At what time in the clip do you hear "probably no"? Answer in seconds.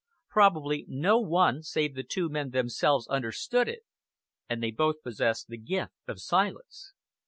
0.29-1.19